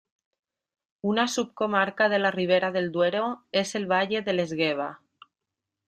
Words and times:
Una 1.09 1.25
subcomarca 1.27 2.09
de 2.09 2.17
la 2.17 2.31
Ribera 2.31 2.71
del 2.71 2.91
Duero 2.91 3.45
es 3.51 3.75
el 3.75 3.85
Valle 3.85 4.23
del 4.23 4.39
Esgueva. 4.39 4.99